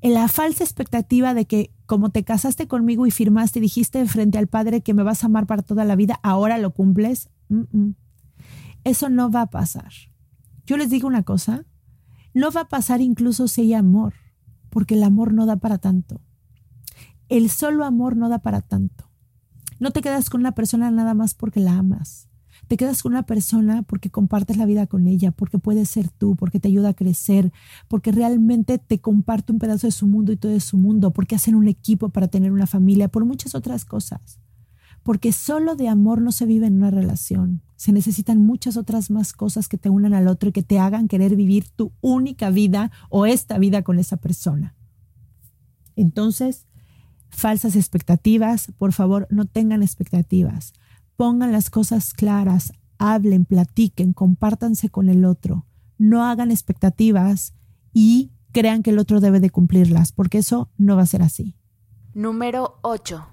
[0.01, 4.47] la falsa expectativa de que como te casaste conmigo y firmaste y dijiste frente al
[4.47, 7.29] Padre que me vas a amar para toda la vida, ahora lo cumples.
[8.83, 9.89] Eso no va a pasar.
[10.65, 11.63] Yo les digo una cosa,
[12.33, 14.15] no va a pasar incluso si hay amor,
[14.69, 16.19] porque el amor no da para tanto.
[17.29, 19.09] El solo amor no da para tanto.
[19.79, 22.27] No te quedas con una persona nada más porque la amas.
[22.67, 26.35] Te quedas con una persona porque compartes la vida con ella, porque puedes ser tú,
[26.35, 27.51] porque te ayuda a crecer,
[27.87, 31.35] porque realmente te comparte un pedazo de su mundo y todo de su mundo, porque
[31.35, 34.39] hacen un equipo para tener una familia, por muchas otras cosas.
[35.03, 37.61] Porque solo de amor no se vive en una relación.
[37.75, 41.07] Se necesitan muchas otras más cosas que te unan al otro y que te hagan
[41.07, 44.73] querer vivir tu única vida o esta vida con esa persona.
[45.95, 46.65] Entonces,
[47.29, 50.73] falsas expectativas, por favor, no tengan expectativas.
[51.15, 55.65] Pongan las cosas claras, hablen, platiquen, compártanse con el otro.
[55.97, 57.53] No hagan expectativas
[57.93, 61.55] y crean que el otro debe de cumplirlas, porque eso no va a ser así.
[62.13, 63.27] Número 8.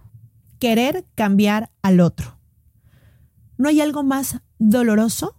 [0.59, 2.39] Querer cambiar al otro.
[3.59, 5.37] No hay algo más doloroso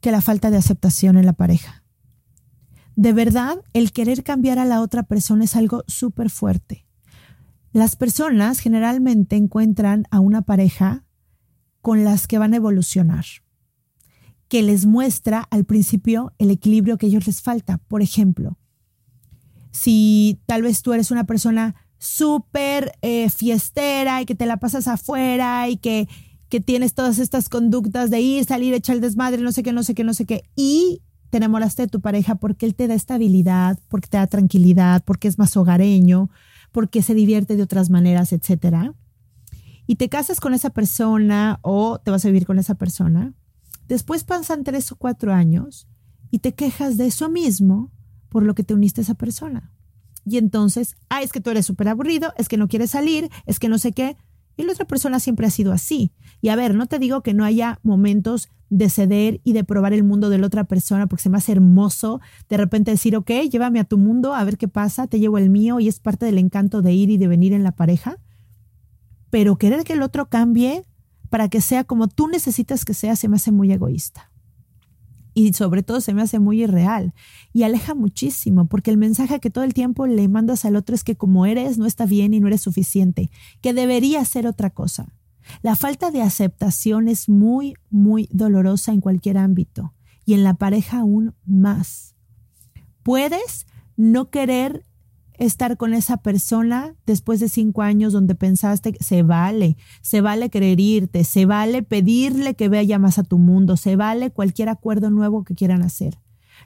[0.00, 1.84] que la falta de aceptación en la pareja.
[2.96, 6.86] De verdad, el querer cambiar a la otra persona es algo súper fuerte.
[7.72, 11.04] Las personas generalmente encuentran a una pareja
[11.82, 13.26] con las que van a evolucionar,
[14.48, 17.78] que les muestra al principio el equilibrio que a ellos les falta.
[17.78, 18.56] Por ejemplo,
[19.72, 24.86] si tal vez tú eres una persona súper eh, fiestera y que te la pasas
[24.88, 26.08] afuera y que,
[26.48, 29.82] que tienes todas estas conductas de ir, salir, echar el desmadre, no sé qué, no
[29.82, 32.94] sé qué, no sé qué, y te enamoraste de tu pareja porque él te da
[32.94, 36.30] estabilidad, porque te da tranquilidad, porque es más hogareño,
[36.70, 38.94] porque se divierte de otras maneras, etcétera
[39.86, 43.34] y te casas con esa persona o te vas a vivir con esa persona,
[43.88, 45.88] después pasan tres o cuatro años
[46.30, 47.92] y te quejas de eso mismo
[48.28, 49.72] por lo que te uniste a esa persona.
[50.24, 53.58] Y entonces, ah, es que tú eres súper aburrido, es que no quieres salir, es
[53.58, 54.16] que no sé qué.
[54.56, 56.12] Y la otra persona siempre ha sido así.
[56.40, 59.92] Y a ver, no te digo que no haya momentos de ceder y de probar
[59.92, 63.30] el mundo de la otra persona porque se me hace hermoso de repente decir, ok,
[63.50, 66.24] llévame a tu mundo a ver qué pasa, te llevo el mío y es parte
[66.24, 68.16] del encanto de ir y de venir en la pareja
[69.32, 70.84] pero querer que el otro cambie
[71.30, 74.30] para que sea como tú necesitas que sea se me hace muy egoísta.
[75.32, 77.14] Y sobre todo se me hace muy irreal
[77.50, 81.02] y aleja muchísimo, porque el mensaje que todo el tiempo le mandas al otro es
[81.02, 83.30] que como eres no está bien y no eres suficiente,
[83.62, 85.14] que debería ser otra cosa.
[85.62, 89.94] La falta de aceptación es muy, muy dolorosa en cualquier ámbito
[90.26, 92.16] y en la pareja aún más.
[93.02, 93.66] Puedes
[93.96, 94.84] no querer
[95.46, 100.78] estar con esa persona después de cinco años donde pensaste se vale, se vale querer
[100.78, 105.44] irte, se vale pedirle que vea más a tu mundo, se vale cualquier acuerdo nuevo
[105.44, 106.20] que quieran hacer.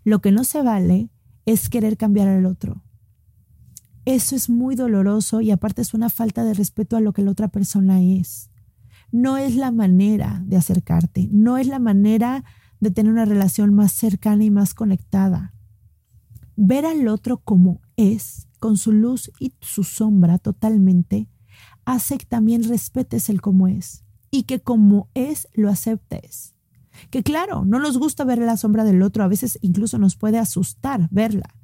[0.04, 1.10] Lo que no se vale
[1.46, 2.82] es querer cambiar al otro.
[4.04, 7.30] Eso es muy doloroso y aparte es una falta de respeto a lo que la
[7.30, 8.50] otra persona es.
[9.10, 12.44] No es la manera de acercarte, no es la manera
[12.80, 15.54] de tener una relación más cercana y más conectada.
[16.56, 21.28] Ver al otro como es, con su luz y su sombra totalmente,
[21.84, 26.54] hace que también respetes el como es y que como es lo aceptes.
[27.10, 30.38] Que claro, no nos gusta ver la sombra del otro, a veces incluso nos puede
[30.38, 31.54] asustar verla,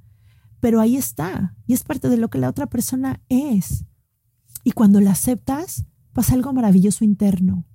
[0.61, 3.85] pero ahí está y es parte de lo que la otra persona es.
[4.65, 7.67] Y cuando la aceptas, pasa algo maravilloso interno,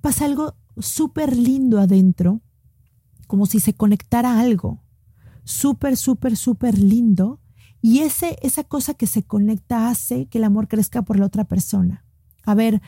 [0.00, 2.42] pasa algo súper lindo adentro,
[3.26, 4.82] como si se conectara algo,
[5.44, 7.40] súper, súper, súper lindo.
[7.82, 11.44] Y ese, esa cosa que se conecta hace que el amor crezca por la otra
[11.44, 12.04] persona.
[12.44, 12.82] A ver,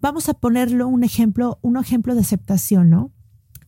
[0.00, 3.12] vamos a ponerlo un ejemplo, un ejemplo de aceptación, ¿no?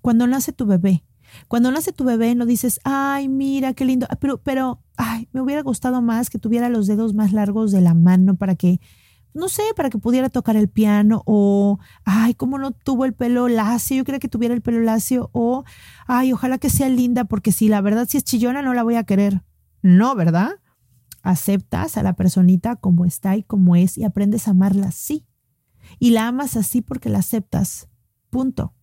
[0.00, 1.04] Cuando nace tu bebé,
[1.48, 5.62] cuando nace tu bebé no dices, ay, mira, qué lindo, pero, pero, ay, me hubiera
[5.62, 8.80] gustado más que tuviera los dedos más largos de la mano para que
[9.32, 13.48] no sé, para que pudiera tocar el piano o, ay, cómo no tuvo el pelo
[13.48, 15.64] lacio, yo quería que tuviera el pelo lacio o,
[16.06, 18.96] ay, ojalá que sea linda porque si la verdad si es chillona no la voy
[18.96, 19.42] a querer.
[19.82, 20.59] No, ¿verdad?
[21.22, 25.26] Aceptas a la personita como está y como es y aprendes a amarla así.
[25.98, 27.88] Y la amas así porque la aceptas.
[28.30, 28.74] Punto.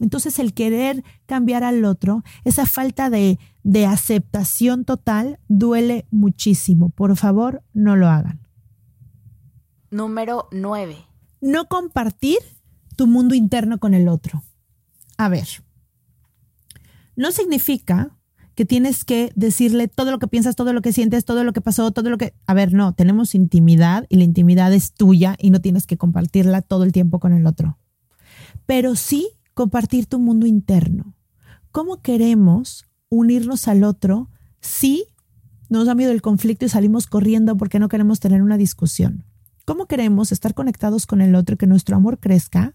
[0.00, 6.88] Entonces el querer cambiar al otro, esa falta de, de aceptación total, duele muchísimo.
[6.90, 8.40] Por favor, no lo hagan.
[9.90, 10.96] Número 9.
[11.40, 12.38] No compartir
[12.96, 14.42] tu mundo interno con el otro.
[15.18, 15.46] A ver,
[17.14, 18.16] no significa
[18.54, 21.60] que tienes que decirle todo lo que piensas, todo lo que sientes, todo lo que
[21.60, 22.34] pasó, todo lo que...
[22.46, 26.62] A ver, no, tenemos intimidad y la intimidad es tuya y no tienes que compartirla
[26.62, 27.78] todo el tiempo con el otro.
[28.66, 31.14] Pero sí compartir tu mundo interno.
[31.70, 34.28] ¿Cómo queremos unirnos al otro
[34.60, 35.06] si
[35.68, 39.24] nos da miedo el conflicto y salimos corriendo porque no queremos tener una discusión?
[39.64, 42.74] ¿Cómo queremos estar conectados con el otro y que nuestro amor crezca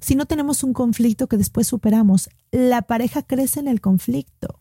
[0.00, 2.28] si no tenemos un conflicto que después superamos?
[2.52, 4.60] La pareja crece en el conflicto.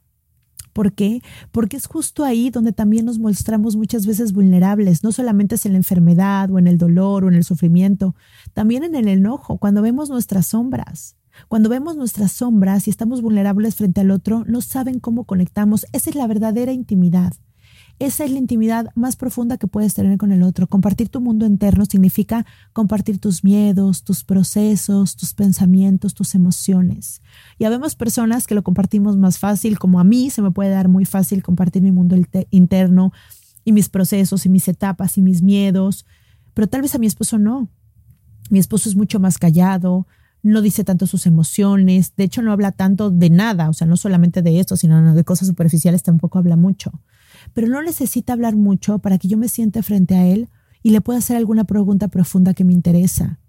[0.75, 1.21] ¿Por qué?
[1.53, 5.05] Porque es justo ahí donde también nos mostramos muchas veces vulnerables.
[5.05, 8.13] No solamente es en la enfermedad o en el dolor o en el sufrimiento,
[8.53, 11.15] también en el enojo, cuando vemos nuestras sombras.
[11.47, 15.85] Cuando vemos nuestras sombras y estamos vulnerables frente al otro, no saben cómo conectamos.
[15.93, 17.31] Esa es la verdadera intimidad.
[17.97, 20.67] Esa es la intimidad más profunda que puedes tener con el otro.
[20.67, 27.21] Compartir tu mundo interno significa compartir tus miedos, tus procesos, tus pensamientos, tus emociones.
[27.57, 30.89] Y habemos personas que lo compartimos más fácil, como a mí se me puede dar
[30.89, 32.17] muy fácil compartir mi mundo
[32.49, 33.13] interno
[33.63, 36.05] y mis procesos y mis etapas y mis miedos,
[36.53, 37.69] pero tal vez a mi esposo no.
[38.49, 40.05] Mi esposo es mucho más callado,
[40.45, 43.97] no dice tanto sus emociones, de hecho no habla tanto de nada, o sea, no
[43.97, 47.01] solamente de esto, sino de cosas superficiales tampoco habla mucho
[47.53, 50.49] pero no necesita hablar mucho para que yo me siente frente a él
[50.83, 53.39] y le pueda hacer alguna pregunta profunda que me interesa,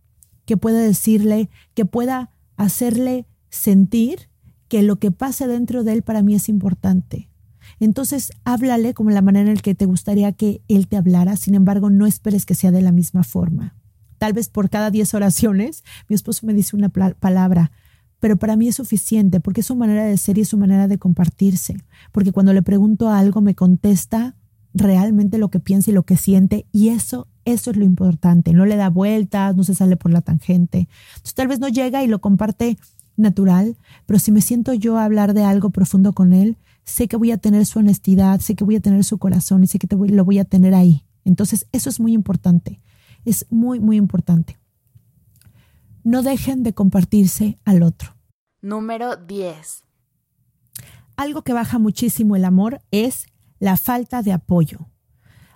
[0.45, 4.29] que pueda decirle, que pueda hacerle sentir
[4.69, 7.31] que lo que pasa dentro de él para mí es importante.
[7.79, 11.55] Entonces, háblale como la manera en la que te gustaría que él te hablara, sin
[11.55, 13.75] embargo, no esperes que sea de la misma forma.
[14.19, 17.73] Tal vez por cada 10 oraciones, mi esposo me dice una palabra,
[18.21, 20.89] pero para mí es suficiente porque es su manera de ser y es su manera
[20.89, 21.77] de compartirse.
[22.13, 24.37] Porque cuando le pregunto algo me contesta
[24.73, 28.53] realmente lo que piensa y lo que siente y eso, eso es lo importante.
[28.53, 30.89] No le da vueltas, no se sale por la tangente.
[31.17, 32.79] Entonces tal vez no llega y lo comparte
[33.17, 37.17] natural, pero si me siento yo a hablar de algo profundo con él, sé que
[37.17, 39.89] voy a tener su honestidad, sé que voy a tener su corazón y sé que
[39.97, 41.05] lo voy a tener ahí.
[41.25, 42.81] Entonces eso es muy importante.
[43.27, 44.59] Es muy, muy importante
[46.07, 48.15] no dejen de compartirse al otro.
[48.63, 49.83] Número 10.
[51.17, 53.27] Algo que baja muchísimo el amor es
[53.59, 54.87] la falta de apoyo.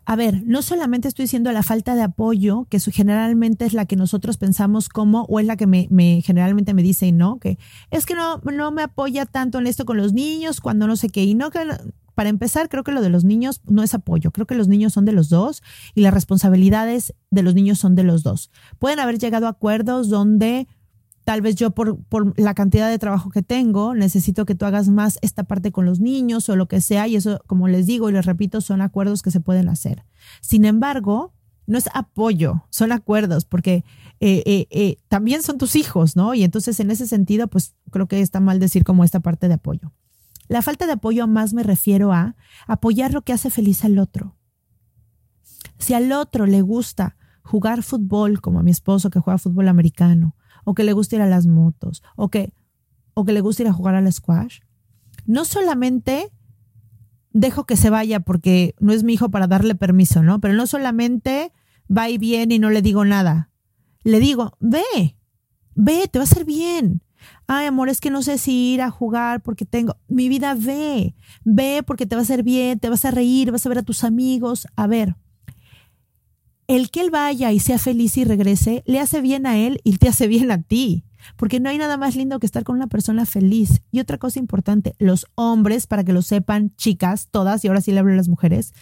[0.05, 3.97] A ver, no solamente estoy diciendo la falta de apoyo, que generalmente es la que
[3.97, 5.89] nosotros pensamos como, o es la que me,
[6.23, 7.39] generalmente me dicen, ¿no?
[7.39, 7.59] Que
[7.91, 11.09] es que no, no me apoya tanto en esto con los niños, cuando no sé
[11.09, 11.61] qué, y no que
[12.15, 14.93] para empezar, creo que lo de los niños no es apoyo, creo que los niños
[14.93, 15.63] son de los dos
[15.95, 18.51] y las responsabilidades de los niños son de los dos.
[18.79, 20.69] Pueden haber llegado a acuerdos donde
[21.31, 24.88] tal vez yo por, por, la cantidad de trabajo que tengo, necesito que tú hagas
[24.88, 28.11] más esta parte con los niños o lo que sea, y eso, como les digo
[28.11, 30.05] y les repito, son acuerdos que se pueden hacer.
[30.41, 31.33] Sin embargo,
[31.68, 33.85] no es apoyo, son acuerdos, porque
[34.18, 36.35] eh, eh, eh, también son tus hijos, ¿no?
[36.35, 39.55] Y entonces en ese sentido, pues creo que está mal decir como esta parte de
[39.55, 39.93] apoyo.
[40.49, 42.35] La falta de apoyo más me refiero a
[42.66, 44.35] apoyar lo que hace feliz al otro.
[45.78, 50.35] Si al otro le gusta jugar fútbol, como a mi esposo que juega fútbol americano,
[50.65, 52.53] o que le gusta ir a las motos, o que,
[53.15, 54.61] o que le gusta ir a jugar al squash,
[55.27, 56.31] no solamente
[57.33, 60.41] dejo que se vaya porque no es mi hijo para darle permiso, ¿no?
[60.41, 61.53] Pero no solamente
[61.95, 63.51] va y viene y no le digo nada.
[64.03, 65.17] Le digo, ve,
[65.75, 67.03] ve, te va a hacer bien.
[67.47, 71.15] Ay, amor, es que no sé si ir a jugar porque tengo mi vida, ve,
[71.45, 73.83] ve porque te va a hacer bien, te vas a reír, vas a ver a
[73.83, 74.67] tus amigos.
[74.77, 75.17] A ver,
[76.71, 79.97] el que él vaya y sea feliz y regrese, le hace bien a él y
[79.97, 81.03] te hace bien a ti.
[81.37, 83.83] Porque no hay nada más lindo que estar con una persona feliz.
[83.91, 87.91] Y otra cosa importante, los hombres, para que lo sepan, chicas, todas, y ahora sí
[87.91, 88.73] le hablo a las mujeres,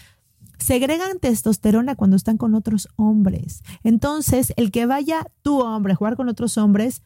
[0.59, 3.62] segregan testosterona cuando están con otros hombres.
[3.82, 7.03] Entonces, el que vaya tu hombre a jugar con otros hombres,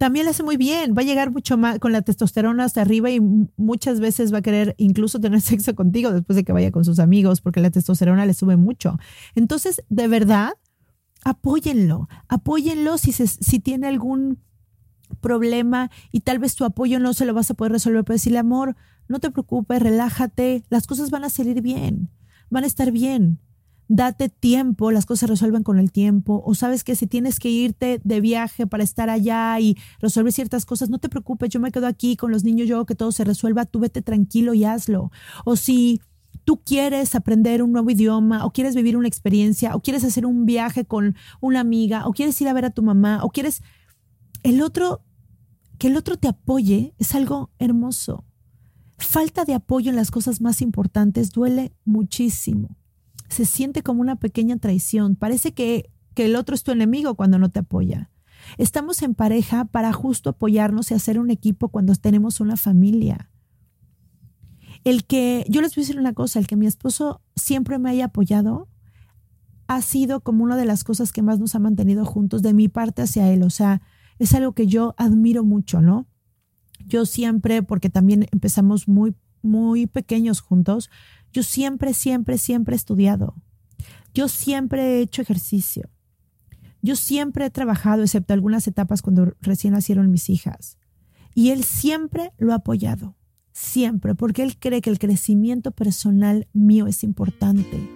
[0.00, 0.94] también le hace muy bien.
[0.96, 4.42] Va a llegar mucho más con la testosterona hasta arriba y muchas veces va a
[4.42, 8.24] querer incluso tener sexo contigo después de que vaya con sus amigos porque la testosterona
[8.24, 8.98] le sube mucho.
[9.34, 10.52] Entonces, de verdad,
[11.22, 14.38] apóyenlo, apóyenlo si, si tiene algún
[15.20, 18.38] problema y tal vez tu apoyo no se lo vas a poder resolver, pero decirle,
[18.38, 18.76] amor,
[19.06, 22.08] no te preocupes, relájate, las cosas van a salir bien,
[22.48, 23.38] van a estar bien.
[23.92, 26.44] Date tiempo, las cosas se resuelven con el tiempo.
[26.46, 30.64] O sabes que si tienes que irte de viaje para estar allá y resolver ciertas
[30.64, 33.24] cosas, no te preocupes, yo me quedo aquí con los niños, yo que todo se
[33.24, 35.10] resuelva, tú vete tranquilo y hazlo.
[35.44, 36.00] O si
[36.44, 40.46] tú quieres aprender un nuevo idioma o quieres vivir una experiencia o quieres hacer un
[40.46, 43.60] viaje con una amiga o quieres ir a ver a tu mamá o quieres
[44.44, 45.02] el otro
[45.78, 48.24] que el otro te apoye es algo hermoso.
[48.98, 52.76] Falta de apoyo en las cosas más importantes duele muchísimo.
[53.30, 55.16] Se siente como una pequeña traición.
[55.16, 58.10] Parece que, que el otro es tu enemigo cuando no te apoya.
[58.58, 63.30] Estamos en pareja para justo apoyarnos y hacer un equipo cuando tenemos una familia.
[64.84, 67.90] El que, yo les voy a decir una cosa, el que mi esposo siempre me
[67.90, 68.68] haya apoyado
[69.66, 72.68] ha sido como una de las cosas que más nos ha mantenido juntos de mi
[72.68, 73.42] parte hacia él.
[73.42, 73.82] O sea,
[74.18, 76.08] es algo que yo admiro mucho, ¿no?
[76.86, 80.90] Yo siempre, porque también empezamos muy, muy pequeños juntos,
[81.32, 83.34] yo siempre, siempre, siempre he estudiado.
[84.14, 85.88] Yo siempre he hecho ejercicio.
[86.82, 90.78] Yo siempre he trabajado, excepto algunas etapas cuando recién nacieron mis hijas.
[91.34, 93.16] Y él siempre lo ha apoyado
[93.52, 97.88] siempre, porque Él cree que el crecimiento personal mío es importante,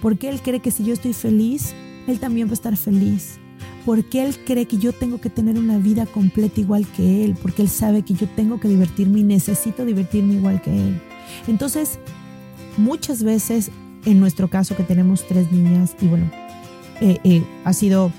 [0.00, 1.74] porque Él cree que si yo estoy feliz,
[2.06, 3.38] Él también va a estar feliz,
[3.84, 7.62] porque Él cree que yo tengo que tener una vida completa igual que Él, porque
[7.62, 11.00] Él sabe que yo tengo que divertirme y necesito divertirme igual que Él.
[11.46, 11.98] Entonces,
[12.76, 13.70] muchas veces,
[14.04, 16.30] en nuestro caso que tenemos tres niñas, y bueno,
[17.00, 18.10] eh, eh, ha sido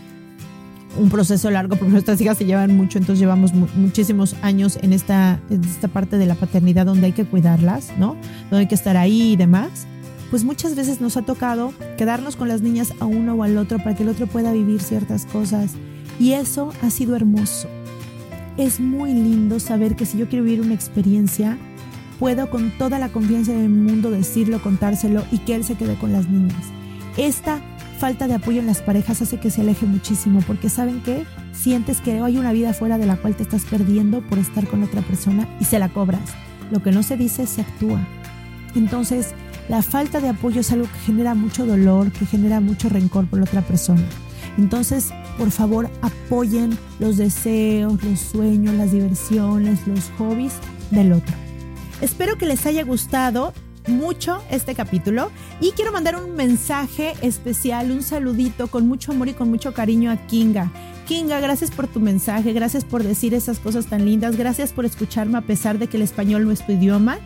[0.98, 5.40] un proceso largo porque nuestras hijas se llevan mucho, entonces llevamos muchísimos años en esta,
[5.50, 8.16] en esta parte de la paternidad donde hay que cuidarlas, ¿no?
[8.50, 9.88] Donde hay que estar ahí y demás.
[10.36, 13.78] Pues muchas veces nos ha tocado quedarnos con las niñas a uno o al otro
[13.78, 15.76] para que el otro pueda vivir ciertas cosas.
[16.20, 17.70] Y eso ha sido hermoso.
[18.58, 21.58] Es muy lindo saber que si yo quiero vivir una experiencia,
[22.20, 26.12] puedo con toda la confianza del mundo decirlo, contárselo y que él se quede con
[26.12, 26.66] las niñas.
[27.16, 27.62] Esta
[27.98, 31.24] falta de apoyo en las parejas hace que se aleje muchísimo porque saben que
[31.54, 34.84] sientes que hay una vida fuera de la cual te estás perdiendo por estar con
[34.84, 36.30] otra persona y se la cobras.
[36.72, 38.06] Lo que no se dice se actúa.
[38.76, 39.34] Entonces,
[39.70, 43.40] la falta de apoyo es algo que genera mucho dolor, que genera mucho rencor por
[43.40, 44.04] la otra persona.
[44.58, 50.54] Entonces, por favor, apoyen los deseos, los sueños, las diversiones, los hobbies
[50.92, 51.34] del otro.
[52.02, 53.54] Espero que les haya gustado
[53.88, 59.34] mucho este capítulo y quiero mandar un mensaje especial, un saludito con mucho amor y
[59.34, 60.72] con mucho cariño a Kinga.
[61.08, 65.38] Kinga, gracias por tu mensaje, gracias por decir esas cosas tan lindas, gracias por escucharme
[65.38, 67.20] a pesar de que el español no es tu idioma.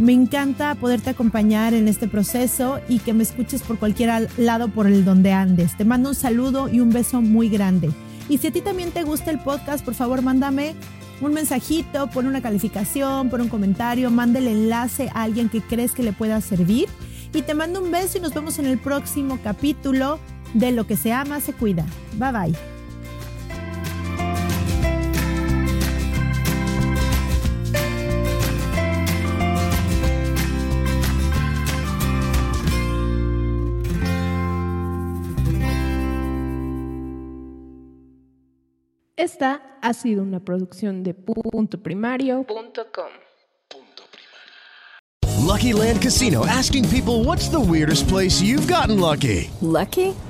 [0.00, 4.86] Me encanta poderte acompañar en este proceso y que me escuches por cualquier lado por
[4.86, 5.76] el donde andes.
[5.76, 7.90] Te mando un saludo y un beso muy grande.
[8.26, 10.74] Y si a ti también te gusta el podcast, por favor, mándame
[11.20, 15.92] un mensajito, pon una calificación, pon un comentario, manda el enlace a alguien que crees
[15.92, 16.88] que le pueda servir.
[17.34, 20.18] Y te mando un beso y nos vemos en el próximo capítulo
[20.54, 21.84] de Lo que se ama se cuida.
[22.18, 22.79] Bye bye.
[39.20, 43.10] Esta ha sido una producción de puntoprimario.com.
[45.46, 49.50] Lucky Land Casino asking people what's the weirdest place you've gotten lucky.
[49.60, 50.14] Lucky?